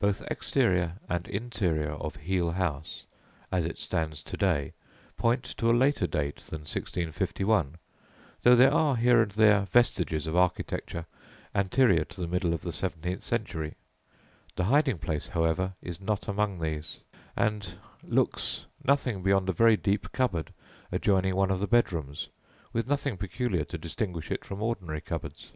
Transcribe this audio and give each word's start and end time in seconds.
Both 0.00 0.22
exterior 0.22 0.94
and 1.08 1.28
interior 1.28 1.90
of 1.92 2.16
Heale 2.16 2.50
House 2.50 3.04
as 3.52 3.64
it 3.64 3.78
stands 3.78 4.20
to 4.24 4.36
day 4.36 4.72
point 5.16 5.44
to 5.58 5.70
a 5.70 5.70
later 5.70 6.08
date 6.08 6.38
than 6.38 6.62
1651, 6.62 7.76
though 8.42 8.56
there 8.56 8.74
are 8.74 8.96
here 8.96 9.22
and 9.22 9.30
there 9.30 9.60
vestiges 9.66 10.26
of 10.26 10.34
architecture 10.34 11.06
anterior 11.54 12.04
to 12.06 12.20
the 12.20 12.26
middle 12.26 12.52
of 12.52 12.62
the 12.62 12.72
seventeenth 12.72 13.22
century; 13.22 13.76
the 14.56 14.64
hiding 14.64 14.98
place, 14.98 15.28
however, 15.28 15.72
is 15.80 16.00
not 16.00 16.26
among 16.26 16.58
these, 16.58 16.98
and 17.36 17.78
looks 18.02 18.66
nothing 18.82 19.22
beyond 19.22 19.48
a 19.48 19.52
very 19.52 19.76
deep 19.76 20.10
cupboard 20.10 20.52
adjoining 20.90 21.36
one 21.36 21.52
of 21.52 21.60
the 21.60 21.68
bedrooms, 21.68 22.26
with 22.72 22.88
nothing 22.88 23.16
peculiar 23.16 23.62
to 23.64 23.78
distinguish 23.78 24.32
it 24.32 24.44
from 24.44 24.62
ordinary 24.64 25.00
cupboards. 25.00 25.52